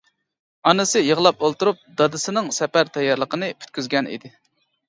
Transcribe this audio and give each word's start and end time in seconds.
ئانىسى 0.69 1.01
يىغلاپ 1.07 1.45
ئولتۇرۇپ 1.47 1.83
دادىسىنىڭ 2.01 2.49
سەپەر 2.59 2.93
تەييارلىقىنى 2.97 3.51
پۈتكۈزگەن 3.61 4.15
ئىدى. 4.15 4.37